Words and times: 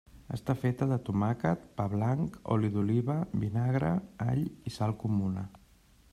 Està 0.35 0.53
feta 0.61 0.85
de 0.91 0.95
tomàquet, 1.09 1.67
pa 1.81 1.85
blanc, 1.93 2.39
oli 2.57 2.73
d'oliva, 2.77 3.19
vinagre, 3.45 3.93
all 4.27 4.43
i 4.73 4.79
sal 4.79 4.99
comuna. 5.05 5.47